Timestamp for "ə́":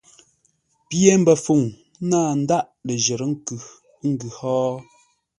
3.99-4.07